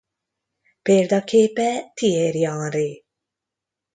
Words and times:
Példaképe 0.81 1.91
Thierry 1.93 2.43
Henry. 2.45 3.05